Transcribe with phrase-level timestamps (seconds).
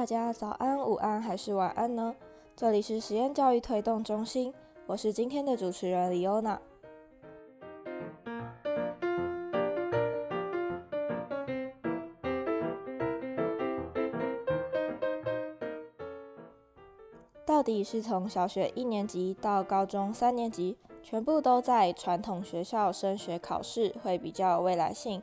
[0.00, 2.16] 大家早安、午安还是晚安呢？
[2.56, 4.50] 这里是实验教育推动中心，
[4.86, 6.58] 我是今天的主持人李欧娜。
[17.44, 25.22] 到底是从小学一年级到高中三年级，全部都在传统学校升学考试会比较有未来性，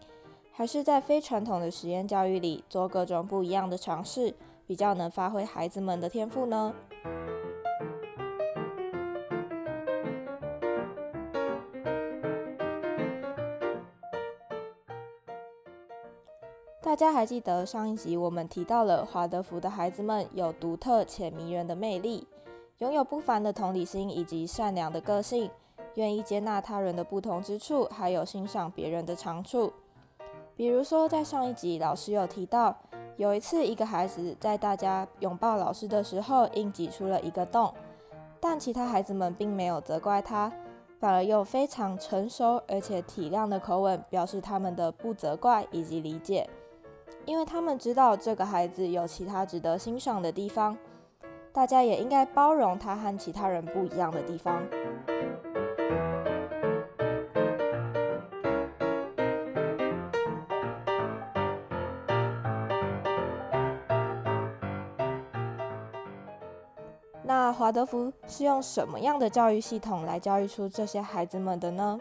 [0.52, 4.36] 还是在非传统的实验教育里做各种不一样的尝试，
[4.68, 6.74] 比较能发挥孩子们的天赋呢？
[16.82, 22.28] 大家还记得上一集我们提到了华德福的孩子们有独特且迷人的魅力，
[22.80, 25.50] 拥有不凡的同理心以及善良的个性，
[25.96, 29.72] 愿意接纳他人的不同之处，还有欣赏别人的长处。
[30.56, 32.76] 比如说，在上一集老师有提到，
[33.18, 37.74] 有一次一个孩子在大家拥抱老师的时候，硬挤出了一个洞，
[38.40, 40.52] 但其他孩子们并没有责怪他，
[41.00, 46.48] 反而用非常成熟而且体谅的口吻表示他们的不责怪以及理解。
[47.26, 50.78] 因为他们知道这个孩子有其他值得欣赏的地方，
[51.52, 54.62] 大家也应该包容他和其他人不一样的地方。
[67.68, 72.00] 华德福是用什么样的教育系统来教育出这些孩子们的呢？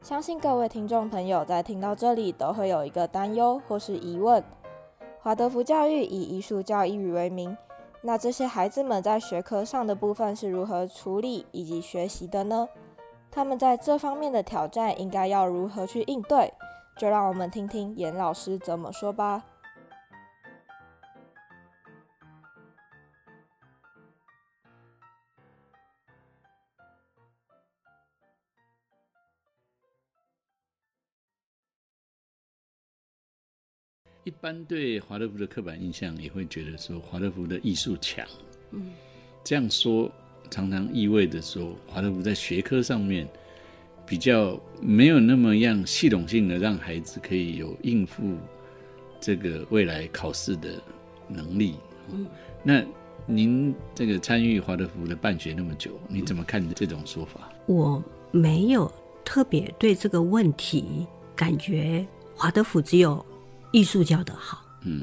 [0.00, 4.42] 相信各位听众朋友在听到这里都会有一个担忧或是疑问：
[5.20, 7.54] 华德福教育以艺术教育为名，
[8.00, 12.66] 那这些孩子们在学科上的部分是如何处理以及学习的呢？
[13.30, 16.50] 他们在这方面的挑战应该要如何去应对？
[16.96, 19.44] 就让我们听听严老师怎么说吧。
[34.28, 38.26] 一般对华德福的刻板印象也会觉得说华德福的艺术强，
[38.72, 38.90] 嗯，
[39.42, 40.12] 这样说
[40.50, 43.26] 常常意味着说华德福在学科上面
[44.06, 48.36] 比较没有那么样系统性的让孩子可以有应付
[49.18, 50.78] 这个未来考试的
[51.26, 51.76] 能力。
[52.12, 52.26] 嗯，
[52.62, 52.84] 那
[53.24, 57.50] 您这个参与华德福的办学那么久，你怎么看这种说法？
[57.64, 58.92] 我没有
[59.24, 62.06] 特别对这个问题感觉
[62.36, 63.24] 华德福只有。
[63.70, 65.02] 艺术教的好，嗯，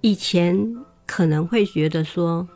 [0.00, 0.56] 以前
[1.04, 2.46] 可能会觉得说，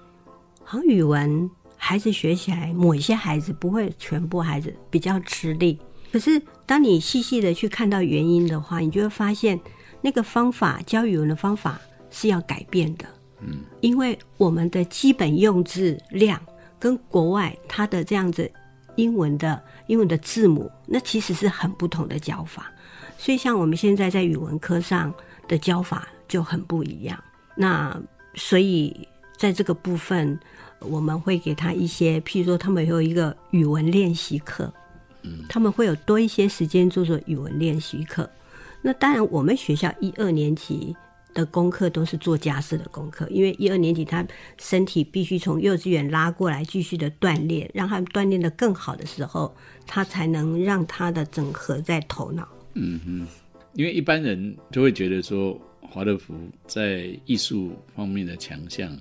[0.65, 5.79] 好像语文孩子学起来，某一些孩子不会，全部孩子比较吃力。
[6.13, 9.59] 可是当你细细的去看到原因的话，你就会发现
[10.01, 11.81] 那个方法教语文的方法
[12.11, 13.07] 是要改变的，
[13.41, 16.41] 嗯，因为我们的基本用字量
[16.79, 18.51] 跟国外它的这样子
[18.97, 22.73] 英文的英文的字母，那其实是很不同的教法。
[23.21, 25.13] 所以，像我们现在在语文课上
[25.47, 27.23] 的教法就很不一样。
[27.55, 27.95] 那
[28.35, 30.41] 所以在这个部分，
[30.79, 34.73] 我们会给他一些，譬如说，他们有一个语文练习课，
[35.21, 38.29] 嗯，他们会有多一些时间做做语文练习课。
[38.81, 40.97] 那当然，我们学校一二年级
[41.35, 44.27] 的功课都是做家事的功课，因为一二年级他
[44.57, 49.55] 身体必须从幼稚园拉过来继续的锻炼，让他锻炼的更好的时候，
[49.87, 52.49] 他才能让他的整合在头脑。
[52.75, 53.27] 嗯哼，
[53.75, 56.35] 因为一般人就会觉得说，华德福
[56.67, 58.97] 在艺术方面的强项，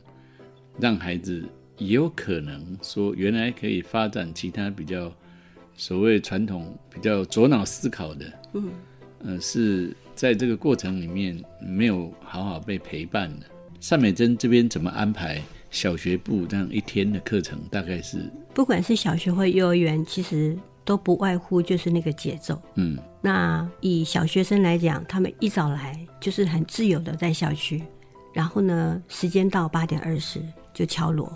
[0.80, 1.44] 让孩子
[1.78, 5.14] 也有可能说，原来可以发展其他比较
[5.76, 8.70] 所谓传统、比较左脑思考的，嗯，
[9.20, 13.46] 呃，是在这个过程里面没有好好被陪伴的。
[13.88, 15.42] 单美珍这边怎么安排
[15.72, 17.60] 小学部这样一天的课程？
[17.72, 20.58] 大概是不管是小学或幼儿园，其实。
[20.90, 22.60] 都不外乎就是那个节奏。
[22.74, 27.84] 嗯，那以小学生来讲，他们一早来就是很自由的在校区，
[28.34, 30.42] 然后呢，时间到八点二十
[30.74, 31.32] 就敲锣。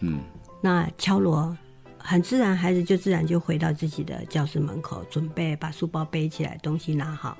[0.00, 0.20] 嗯，
[0.60, 1.56] 那敲锣
[1.96, 7.34] 很自然，孩子就自然就回到自己的教室门口，准备把书包背起来，东西拿好，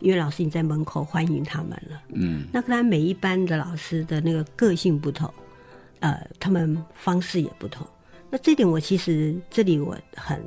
[0.00, 2.02] 因为老师已经在门口欢迎他们了。
[2.14, 5.32] 嗯，那可能每一班的老师的那个个性不同，
[6.00, 7.86] 呃，他们方式也不同。
[8.28, 10.42] 那这点我其实这里我很。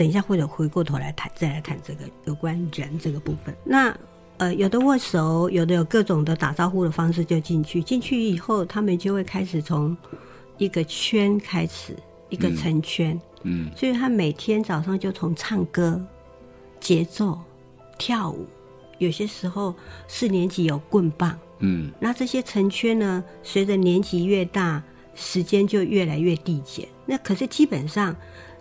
[0.00, 3.54] 等一下，或者回过头来谈，再来谈这个有关人这个部分。
[3.62, 3.94] 那
[4.38, 7.82] 呃，有的握手，有的有各种的打招呼的方式就进去。
[7.82, 9.94] 进去以后，他们就会开始从
[10.56, 11.94] 一个圈开始，
[12.30, 13.20] 一个成圈。
[13.42, 16.02] 嗯，所以他每天早上就从唱歌、
[16.80, 17.38] 节奏、
[17.98, 18.46] 跳舞、
[18.96, 19.74] 有些时候
[20.08, 24.82] 四年级有棍棒，嗯，那这些成圈呢，随着年级越大，
[25.14, 26.88] 时间就越来越递减。
[27.04, 28.16] 那可是基本上，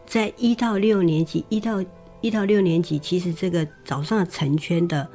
[0.09, 1.85] 在一到六年级，一到
[2.19, 5.07] 一到六年级，其实这个早上的成圈的，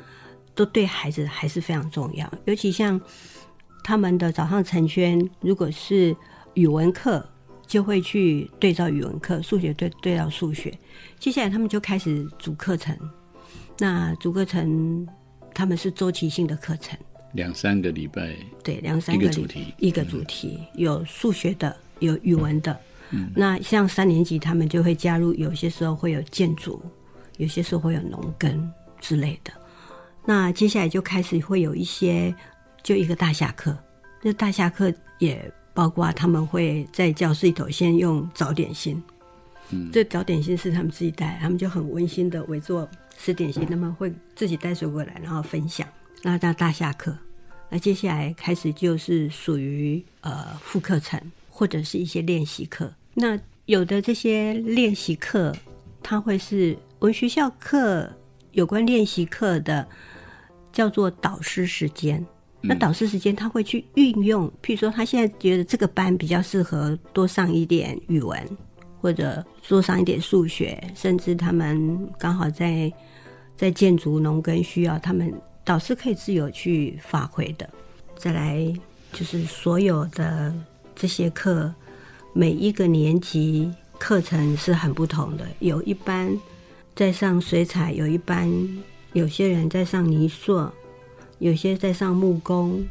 [0.54, 2.32] 都对孩子还是非常重要。
[2.44, 2.98] 尤其像
[3.82, 6.16] 他们的早上成圈，如果是
[6.54, 7.28] 语文课，
[7.66, 10.72] 就会去对照语文课；数学对对照数学。
[11.18, 12.96] 接下来他们就开始主课程。
[13.78, 15.04] 那主课程
[15.52, 16.96] 他们是周期性的课程，
[17.32, 18.32] 两三个礼拜，
[18.62, 22.78] 对，两三个一个主题一个主题，有数学的，有语文的。
[23.34, 26.80] 那像三年级，他们就会加入，有些时候会有建筑，
[27.36, 29.52] 有些时候会有农耕之类的。
[30.24, 32.34] 那接下来就开始会有一些，
[32.82, 33.76] 就一个大下课。
[34.22, 39.02] 那大下课也包括他们会在教室里头先用早点心，
[39.70, 42.88] 嗯，这早点心是他们自己带，他们就很温馨的围坐
[43.18, 45.86] 吃点心，他们会自己带水果来，然后分享。
[46.22, 47.14] 那到大下课，
[47.68, 51.20] 那接下来开始就是属于呃副课程
[51.50, 52.90] 或者是一些练习课。
[53.14, 55.54] 那有的这些练习课，
[56.02, 58.10] 它会是我们学校课
[58.52, 59.86] 有关练习课的，
[60.72, 62.24] 叫做导师时间。
[62.66, 68.42] 那导师时间，他会去运用，譬如说，他现在觉得这个班比较适合多上一点语文，
[69.02, 72.90] 或者多上一点数学，甚至他们刚好在
[73.54, 75.30] 在建筑、农耕需要，他们
[75.62, 77.68] 导师可以自由去发挥的。
[78.16, 78.72] 再来
[79.12, 80.50] 就是所有的
[80.94, 81.70] 这些课，
[82.34, 86.38] 每一个年级课程是很不同的，有一班
[86.94, 88.52] 在上水彩，有一班
[89.14, 90.70] 有些人在上泥塑。
[91.40, 92.82] 有些在上木工，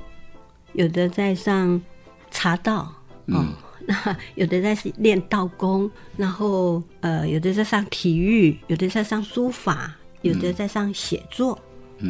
[0.73, 1.81] 有的在上
[2.29, 2.93] 茶道，
[3.27, 3.43] 哦，
[3.87, 11.57] 那有的在练道工，然后呃，有的在上体育，有的在上书法，有的在上写作，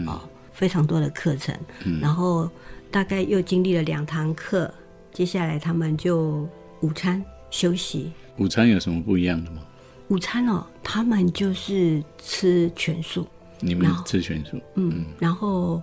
[0.07, 0.19] 哦，
[0.51, 1.56] 非常多的课程。
[2.01, 2.50] 然后
[2.91, 4.74] 大概又经历了两堂课，
[5.13, 6.50] 接下来他们就
[6.83, 8.12] 午餐休息。
[8.38, 9.63] 午餐有什么不一样的吗？
[10.09, 13.27] 午餐哦，他们就是吃全素。
[13.59, 14.62] 你们吃全素？
[14.75, 15.81] 嗯，然后。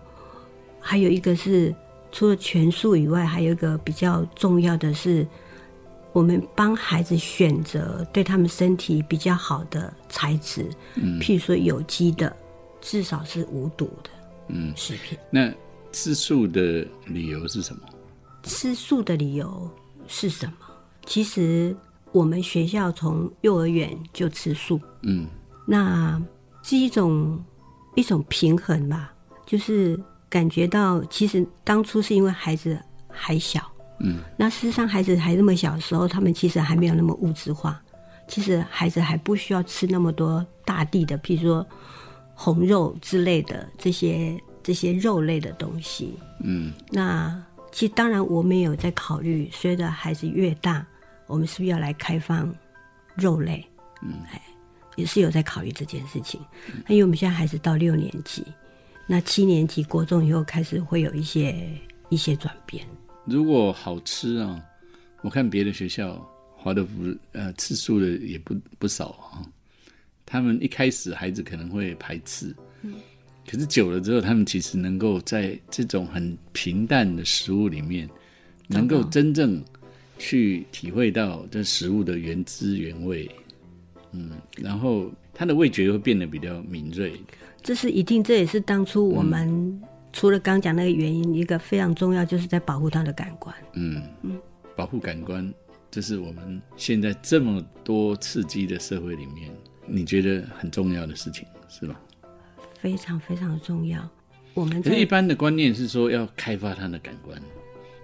[0.82, 1.74] 还有一个是，
[2.10, 5.26] 除了全素以外，还有一个比较重要的是，
[6.10, 12.34] 我们帮孩子选择对他们身体比较好的材质，嗯，譬如说有机的，
[12.80, 14.10] 至少是无毒的，
[14.48, 15.18] 嗯，食品。
[15.28, 15.52] 那
[15.92, 17.82] 吃素的理由是什么？
[18.44, 19.70] 吃素的理由
[20.08, 20.66] 是什么？
[21.10, 21.76] 其实
[22.12, 25.26] 我们学校从幼儿园就吃素，嗯，
[25.66, 26.22] 那
[26.62, 27.36] 是一种
[27.96, 29.12] 一种平衡吧，
[29.44, 30.00] 就是。
[30.30, 33.60] 感觉到，其实当初是因为孩子还小，
[33.98, 37.82] 嗯，那事实上孩子还那么小的时候，他们其实还没有那么物质化，
[38.28, 41.66] 其实孩子还不需要吃那么多大地的，譬如说
[42.32, 46.14] 红肉之类的这些这些肉类的东西，
[46.44, 47.36] 嗯，那
[47.72, 50.86] 其实当然我们也有在考虑，随着孩子越大，
[51.30, 52.52] 我们是不是要来开放
[53.14, 53.64] 肉类？
[54.02, 54.42] 嗯，哎，
[54.96, 56.40] 也是有在考虑这件事情，
[56.86, 58.44] 那因为我们现在孩子到六年级。
[59.06, 61.68] 那七年级国中以后开始会有一些
[62.10, 62.86] 一些转变。
[63.24, 64.60] 如果好吃啊，
[65.22, 66.14] 我看别的学校
[66.56, 69.42] 华德福呃吃素的也不不少啊。
[70.24, 72.94] 他们一开始孩子可能会排斥，嗯，
[73.50, 78.08] 可是久了之后，他们其实能够在这种很平淡的食物里面，
[78.68, 79.60] 能够真正
[80.20, 83.28] 去体会到这食物的原汁原味，
[84.12, 87.14] 嗯，然后他的味觉会变得比较敏锐。
[87.62, 93.56] 这是一定，这也是当初我们除了刚讲那个原因，一个非常重要，就是在保护他的感官。
[93.72, 94.38] 嗯嗯，
[94.76, 95.52] 保护感官，
[95.90, 99.50] 这是我们现在这么多刺激的社会里面，
[99.86, 101.98] 你觉得很重要的事情，是吧？
[102.78, 104.06] 非常非常重要。
[104.52, 107.40] 我们一般的观念是说要开发他的感官，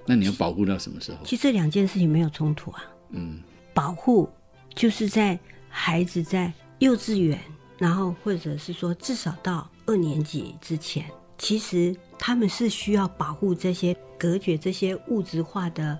[0.07, 1.19] 那你要保护到什么时候？
[1.25, 2.85] 其实这两件事情没有冲突啊。
[3.11, 3.41] 嗯，
[3.75, 4.29] 保护
[4.75, 7.39] 就是在孩子在幼稚园。
[7.79, 11.05] 然后，或者是说，至少到二年级之前，
[11.37, 15.99] 其实他们是需要保护这些、隔绝这些物质化的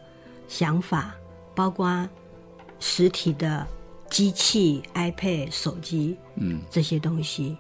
[0.49, 1.15] 想法，
[1.55, 2.09] 包括
[2.81, 3.67] 实体的
[4.09, 7.59] 机器、iPad、手机，嗯，这些东西，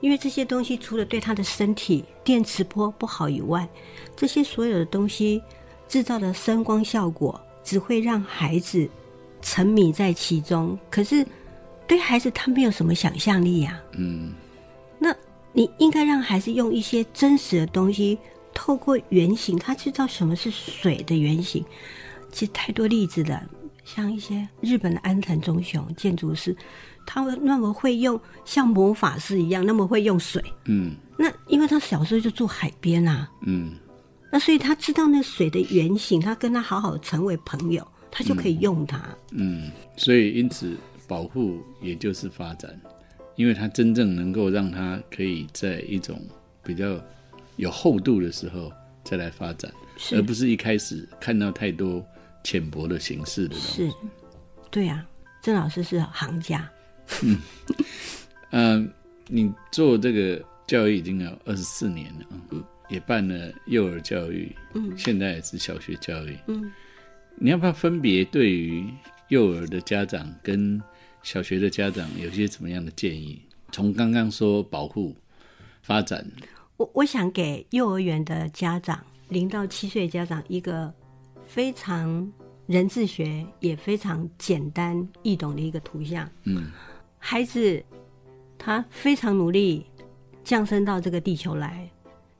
[0.00, 3.68] 因为这些东西除了对他的身体电磁波不好以外，
[4.14, 5.42] 这些所有的东西
[5.88, 8.88] 制造的声光效果，只会让孩子
[9.42, 10.78] 沉迷在其中。
[10.90, 11.26] 可是。
[11.88, 13.80] 对孩子，他没有什么想象力呀。
[13.92, 14.32] 嗯，
[14.98, 15.14] 那
[15.52, 18.18] 你应该让孩子用一些真实的东西，
[18.52, 21.64] 透过原型，他知道什么是水的原型。
[22.32, 23.40] 其实太多例子了，
[23.84, 26.56] 像一些日本的安藤忠雄建筑师，
[27.06, 30.42] 他那么会用像魔法师一样那么会用水？
[30.64, 33.74] 嗯那因为他小时候就住海边啊，嗯
[34.30, 39.02] 那所以他知道那水的原型，他跟他好好成为朋友，他就可以用它。
[39.30, 42.78] 嗯，所以因此保护也就是发展，
[43.36, 46.20] 因为它真正能够让它可以在一种
[46.62, 47.00] 比较
[47.56, 48.72] 有厚度的时候
[49.04, 49.72] 再来发展，
[50.12, 52.04] 而不是一开始看到太多
[52.42, 53.88] 浅薄的形式的东西。
[53.88, 53.94] 是，
[54.70, 55.06] 对啊，
[55.40, 56.68] 郑老师是行家，
[58.50, 58.90] 嗯，
[59.28, 62.34] 你做这个教育已经有二十四年了啊，
[62.88, 66.72] 也办了幼儿教育，嗯，现在也是小学教育，嗯，
[67.36, 68.88] 你要不要分别对于
[69.28, 70.80] 幼儿的家长跟
[71.22, 73.40] 小学的家长有些什么样的建议？
[73.72, 75.14] 从刚刚说保护、
[75.82, 76.24] 发展，
[76.76, 80.92] 我我想给幼儿园的家长，零到七岁家长一个
[81.44, 82.32] 非常
[82.66, 86.28] 人智学也非常简单易懂的一个图像。
[86.44, 86.70] 嗯。
[87.18, 87.82] 孩子
[88.56, 89.84] 他非常努力
[90.44, 91.90] 降生到这个地球来，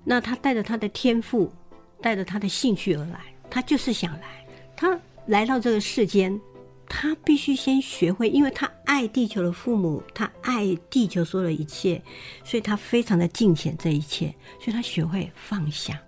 [0.09, 1.53] 那他带着他的天赋，
[2.01, 3.21] 带着他的兴趣而来，
[3.51, 4.47] 他就是想来。
[4.77, 4.97] 他
[5.27, 6.41] 来到这个世间，
[6.89, 12.01] 他必须先学会，因为他爱地球的父母，他爱地球所有的一切，
[12.45, 16.01] 所以他非常的敬虔这一切，所以他学会放下。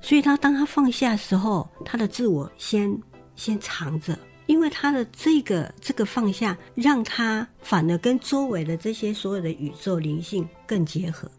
[0.00, 2.98] 所以他当他放下的时候，他的自我先
[3.36, 11.30] 先藏着，因为他的这个这个放下，让他反而跟周围的这些所有的宇宙灵性更结合。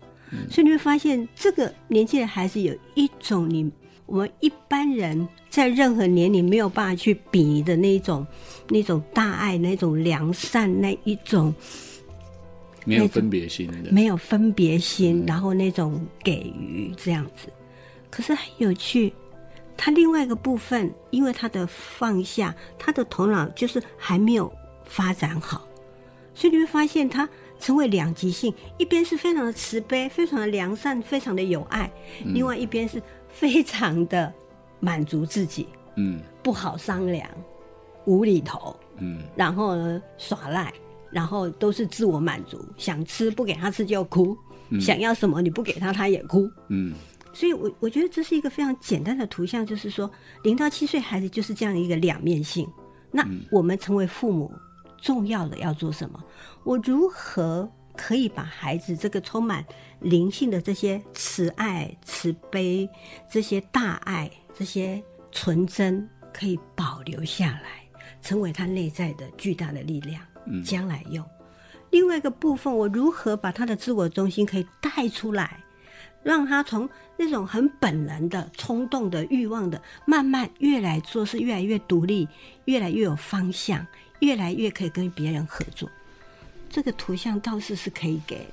[0.50, 3.72] 所以你会发现，这个年纪的孩子有一种你
[4.06, 8.26] 我们一般人在任何年龄没有办法去比拟的那种
[8.70, 11.54] 那种大爱、那种良善、那一种
[12.86, 17.48] 没有分别心的，没有分别心，然后那种给予这样子。
[18.10, 19.14] 可是很有趣，
[19.78, 24.52] 他另外一个部分，因为他的放下，他的头脑就是还没有
[24.84, 25.66] 发展好，
[26.34, 27.30] 所以你会发现他
[27.62, 31.90] 成为两极性，一边是非常的慈悲、非常的良善、非常的有爱，
[32.26, 34.34] 另外一边是非常的
[34.80, 36.20] 满足自己，嗯。
[36.44, 37.30] 不好商量，
[38.06, 39.22] 无厘头，嗯。
[39.36, 40.74] 然后呢耍赖，
[41.12, 44.36] 然后都是自我满足，想吃不给他吃就哭，
[44.80, 46.50] 想要什么你不给他他也哭。
[46.70, 46.96] 嗯。
[47.32, 50.10] 所以我我觉得这是一个非常简单的图像，就是说
[50.44, 52.68] 零到七岁孩子就是这样一个两面性。
[53.12, 54.52] 那我们成为父母，
[55.02, 56.24] 重要的要做什么？
[56.64, 59.66] 我如何可以把孩子这个充满
[60.00, 62.90] 灵性的这些慈爱、慈悲、
[63.30, 67.84] 这些大爱、这些纯真，可以保留下来，
[68.22, 70.22] 成为他内在的巨大的力量，
[70.64, 71.26] 将来用。
[71.90, 75.64] 另外一个部分，我如何把他的自我中心可以带出来？
[76.24, 82.30] 让他从那种很本能的、冲动的、欲望的，慢慢越来做事越来越独立，
[82.66, 83.86] 越来越有方向，
[84.22, 85.90] 越来越可以跟别人合作。
[86.70, 88.48] 这个图像倒是是可以给，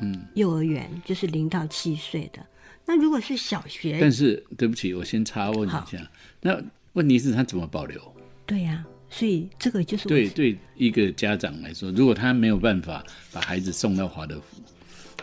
[0.00, 2.44] 嗯，幼儿园就是零到七岁的。
[2.86, 6.58] 那如果是小学，但是对不起，我先插问一下，那
[6.94, 8.00] 问题是他怎么保留？
[8.46, 14.62] 对呀、所以这个就是对对，一个家长来说，如果他没有办法把孩子送到华德福，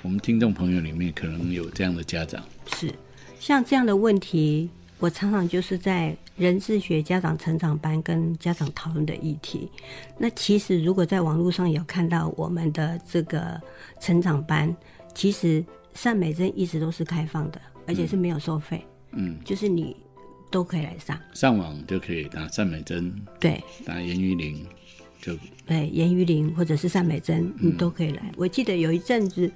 [0.02, 2.44] 我们听众朋友里面可能有这样的家长，
[2.76, 2.94] 是
[3.40, 4.70] 像这样的问题，
[5.00, 9.70] 我常常就是在人智学家长成长班跟家长讨论的议题。
[10.18, 13.60] 那其实如果在网络上有看到我们的这个
[14.00, 14.74] 成长班，
[15.14, 19.96] 其实善美珍一直都是开放的，而且是没有收费，嗯，就是你
[20.50, 21.20] 都可以来上。
[21.34, 24.66] 上网就可以打善美珍，对，打严玉玲，
[25.22, 28.32] 就对，严玉玲或者是善美珍，你都可以来。
[28.38, 29.52] 我记得有一阵子，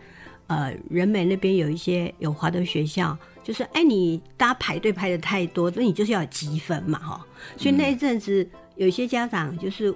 [0.48, 7.26] 呃，人美那边有一些有华德学校，就是哎，你大家排队排的太多，那你就是要有积分嘛，哈。
[7.58, 9.94] 所以那一阵子，有一些家长就是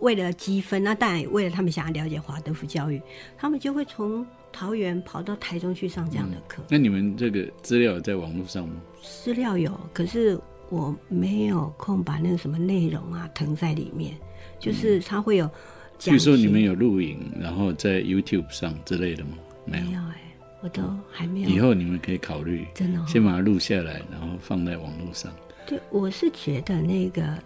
[0.00, 3.00] 为了积分，那当然也为了他们想要了解华德福教育，
[3.38, 6.62] 他们就会从桃园跑到台中去上这样的课。
[6.68, 8.74] 那你们这个资料在网络上吗？
[9.02, 10.38] 资料有，可是
[10.70, 14.16] 我没有空把那个什么内容啊腾在里面，
[14.58, 15.52] 就是它会有比
[15.98, 16.30] 讲解。
[16.30, 19.38] 如说你们有录影，然后在 YouTube 上之类的吗？
[19.64, 20.00] 没有。
[20.00, 20.20] 哎、
[20.60, 21.48] 我都还没有。
[21.48, 25.32] 以后你们可以考虑，真的、哦，先把它录下来，然后放在网络上。
[25.66, 27.38] 对，我是觉得那个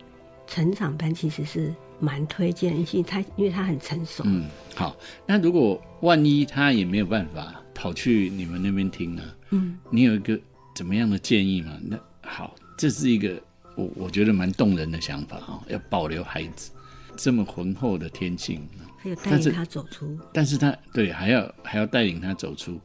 [0.47, 4.25] 成长班其实是蛮推荐，因为他因为他很成熟。
[4.27, 4.97] 嗯，好。
[5.27, 9.23] 那如果万一他也没有办法跑去你们那边听呢？
[9.51, 10.39] 嗯，你有一个
[10.75, 11.79] 怎么样的建议吗？
[11.83, 13.41] 那好，这是一个
[13.77, 16.71] 我我觉得蛮动人的想法哦、要保留孩子
[17.17, 18.61] 这么浑厚的天性，
[18.99, 20.19] 还有带领他走出。
[20.33, 22.79] 但是他对还要还要带领他走出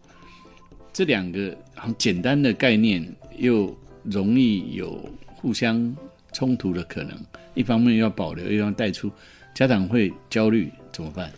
[0.93, 3.03] 这两个很简单的概念，
[3.37, 5.95] 又容易有互相
[6.31, 7.17] 冲突的可能。
[7.55, 9.11] 一方面要保留，又要带出，
[9.53, 11.31] 家长会焦虑怎么办？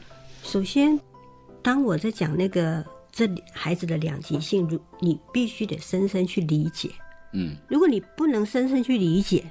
[0.43, 0.99] 首先，
[1.61, 6.89] 当我在讲那个这孩子的两极性，如你必须得深深去理解。
[7.33, 9.43] 嗯，如果你不能深深去理解，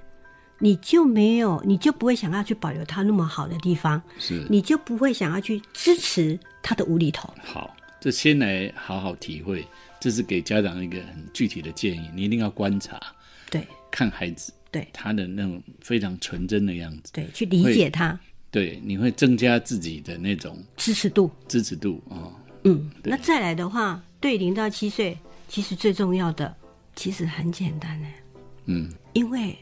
[0.65, 4.47] 你就没有，你就不会想要去保留他那么好的地方，是。
[4.49, 7.29] 你就不会想要去支持他的无厘头。
[7.43, 9.63] 好，这先来好好体会，
[10.01, 12.99] 这是给家长一个很具体的建议，你一定要观察
[13.51, 13.67] 对。
[13.91, 14.89] 看孩子，对。
[14.91, 18.19] 他的那种非常纯真的样子，对，去理解他，
[18.51, 21.31] 对，你会增加自己的那种支持度。
[21.47, 22.33] 支持度哦。
[22.63, 26.57] 嗯，那再来的话，对零到七岁，其实最重要的
[26.97, 28.09] 其实很简单呢，
[28.65, 29.55] 嗯，因为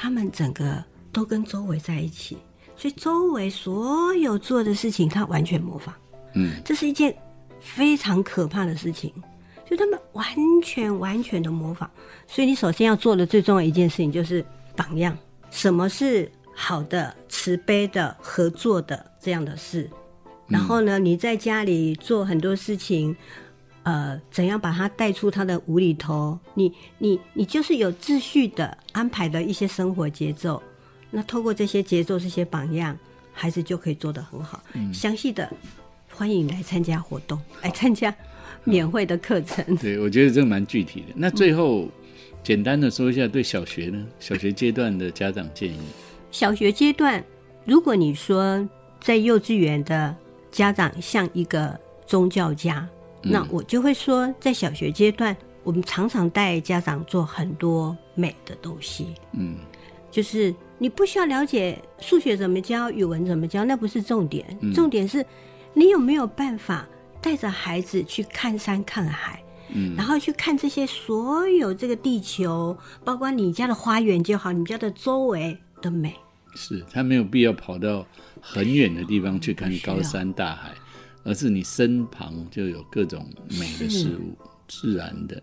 [0.00, 2.38] 他们整个都跟周围在一起，
[2.76, 5.92] 所以周围所有做的事情，他完全模仿。
[6.34, 7.12] 嗯，这是一件
[7.60, 9.12] 非常可怕的事情，
[9.68, 10.24] 就他们完
[10.62, 11.90] 全完全的模仿。
[12.28, 14.44] 所以你首先要做的最重要一件事情就是
[14.76, 15.18] 榜样，
[15.50, 19.90] 什么是好的、慈悲的、合作的这样的事。
[20.46, 23.16] 然后呢，你在家里做很多事情，
[23.88, 26.38] 呃，怎样把他带出他的无厘头？
[26.52, 30.62] 你你你就是有秩序的安排的一些生活节奏。
[31.10, 32.94] 那透过这些节奏、这些榜样，
[33.32, 34.62] 孩子就可以做得很好。
[34.92, 35.50] 详细的
[36.10, 38.14] 欢迎来参加活动， 来参加
[38.62, 39.74] 免费的课程。
[39.78, 41.06] 对，我觉得这个蛮具体的。
[41.16, 41.88] 那最后
[42.42, 45.80] 简单的说一下对小学呢，小学阶段的家长建议。
[46.30, 47.24] 小学阶段，
[47.64, 48.68] 如果你说
[49.00, 50.14] 在幼稚园的
[50.50, 51.74] 家长像一个
[52.06, 52.86] 宗教家，
[53.22, 59.14] 那我就会说，在小学阶段，我们常常带家长做很多美的东西。
[59.32, 59.56] 嗯，
[60.10, 65.24] 就是你不需要了解数学怎么教，语文怎么教，那不是重点，重点是
[65.74, 66.86] 你有没有办法
[67.20, 69.42] 带着孩子去看山看海。
[69.70, 76.14] 嗯，然后去看这些所有这个地球，包括你家的花园就好，你家的周围的美。
[76.54, 78.06] 是他没有必要跑到
[78.40, 80.72] 很远的地方去看高山大海，
[81.24, 84.36] 而是你身旁就有各种美的事物，
[84.68, 85.42] 自然的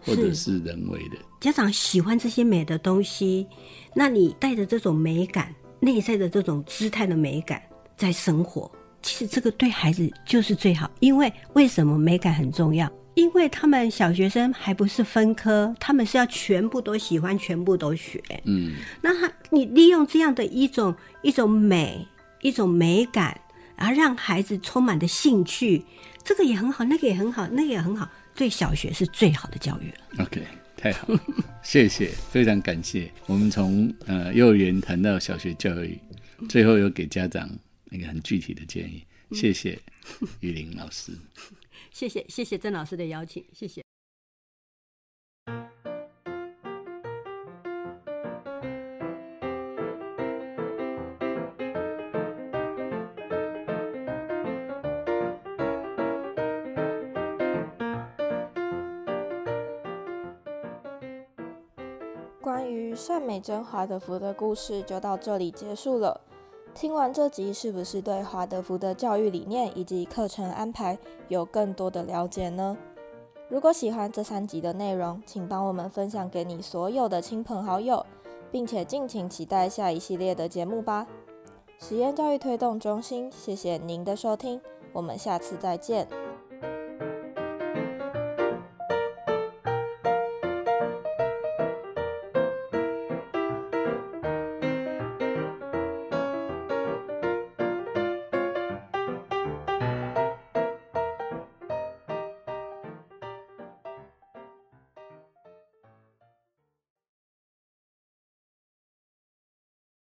[0.00, 1.16] 或者是人为的。
[1.40, 3.46] 家长喜欢这些美的东西，
[3.94, 7.62] 那你带着这种美感，内在的这种姿态的美感
[7.96, 8.70] 在生活，
[9.02, 10.90] 其实这个对孩子就是最好。
[11.00, 12.90] 因为为什么美感很重要？
[13.14, 18.22] 因为他们小学生还不是分科，他们是要全部都喜欢，全部都学。
[18.44, 22.06] 嗯，那他你利用这样的一种一种美，
[22.42, 23.40] 一种美感，
[23.78, 25.84] 然后让孩子充满的兴趣，
[26.24, 30.24] 这个也很好，那个也很好，那个也很好，对小学是最好的教育了。
[30.24, 30.42] OK，
[30.76, 31.20] 太好了，
[31.62, 33.10] 谢谢，非常感谢。
[33.26, 35.98] 我们从呃幼儿园谈到小学教育，
[36.48, 37.48] 最后有给家长
[37.90, 39.78] 一个很具体的建议，谢谢
[40.40, 41.12] 玉玲老师。
[41.92, 43.87] 谢谢谢谢郑老师的邀请，谢谢。
[63.38, 66.20] 美珍华德福的故事就到这里结束了。
[66.74, 70.98] 听完这集，是不是对华德福的教育理念以及课程安排
[71.28, 72.76] 有更多的了解呢？
[73.48, 78.04] 如果喜欢这三集的内容，请帮我们分享给你所有的亲朋好友，
[78.50, 81.06] 并且敬请期待下一系列的节目吧。
[81.78, 84.60] 实验教育推动中心，谢谢您的收听，
[84.92, 86.08] 我们下次再见。